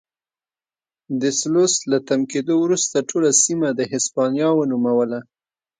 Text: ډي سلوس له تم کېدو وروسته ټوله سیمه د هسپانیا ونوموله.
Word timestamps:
ډي 1.19 1.31
سلوس 1.39 1.73
له 1.91 1.97
تم 2.07 2.19
کېدو 2.31 2.53
وروسته 2.59 3.05
ټوله 3.09 3.29
سیمه 3.43 3.69
د 3.73 3.81
هسپانیا 3.91 4.47
ونوموله. 4.55 5.19